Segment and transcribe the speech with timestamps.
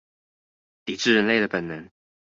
[0.83, 1.91] 抵制人類的本能